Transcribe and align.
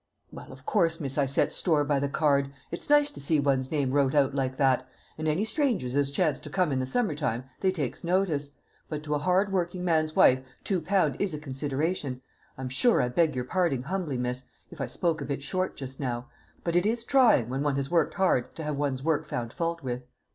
"Well, 0.31 0.51
of 0.51 0.65
course, 0.65 0.99
miss, 0.99 1.15
I 1.19 1.27
set 1.27 1.53
store 1.53 1.83
by 1.83 1.99
the 1.99 2.09
card. 2.09 2.51
It's 2.71 2.89
nice 2.89 3.11
to 3.11 3.19
see 3.19 3.39
one's 3.39 3.69
name 3.69 3.91
wrote 3.91 4.15
out 4.15 4.33
like 4.33 4.57
that, 4.57 4.89
and 5.15 5.27
any 5.27 5.45
strangers 5.45 5.95
as 5.95 6.09
chance 6.09 6.39
to 6.39 6.49
come 6.49 6.71
in 6.71 6.79
the 6.79 6.87
summer 6.87 7.13
time, 7.13 7.43
they 7.59 7.71
takes 7.71 8.03
notice; 8.03 8.55
but 8.89 9.03
to 9.03 9.13
a 9.13 9.19
hard 9.19 9.51
working 9.51 9.85
man's 9.85 10.15
wife 10.15 10.39
two 10.63 10.81
pound 10.81 11.17
is 11.19 11.35
a 11.35 11.39
consideration. 11.39 12.19
I'm 12.57 12.67
sure 12.69 12.99
I 12.99 13.09
beg 13.09 13.35
your 13.35 13.45
parding 13.45 13.83
humbly, 13.83 14.17
miss, 14.17 14.45
if 14.71 14.81
I 14.81 14.87
spoke 14.87 15.21
a 15.21 15.25
bit 15.25 15.43
short 15.43 15.77
just 15.77 15.99
now; 15.99 16.27
but 16.63 16.75
it 16.75 16.87
is 16.87 17.03
trying, 17.03 17.47
when 17.49 17.61
one 17.61 17.75
has 17.75 17.91
worked 17.91 18.15
hard, 18.15 18.55
to 18.55 18.63
have 18.63 18.77
one's 18.77 19.03
work 19.03 19.27
found 19.27 19.53
fault 19.53 19.83
with." 19.83 20.01